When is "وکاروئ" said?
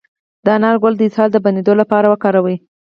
2.09-2.55